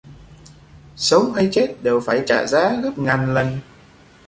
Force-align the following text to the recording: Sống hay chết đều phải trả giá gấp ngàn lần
Sống 0.95 1.33
hay 1.33 1.49
chết 1.51 1.75
đều 1.83 1.99
phải 1.99 2.23
trả 2.27 2.45
giá 2.45 2.75
gấp 2.83 2.97
ngàn 2.97 3.33
lần 3.33 3.57